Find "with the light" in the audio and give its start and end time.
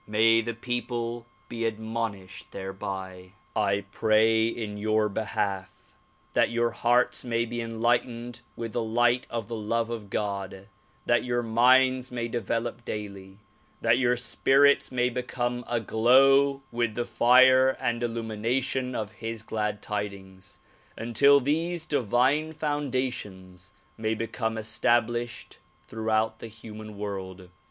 8.55-9.27